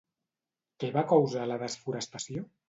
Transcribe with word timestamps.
Què 0.83 0.89
va 0.95 1.03
causar 1.11 1.45
la 1.51 1.59
desforestació? 1.65 2.45